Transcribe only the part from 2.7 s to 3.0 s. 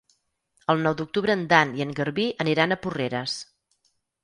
a